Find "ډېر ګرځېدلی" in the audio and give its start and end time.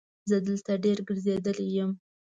0.83-1.67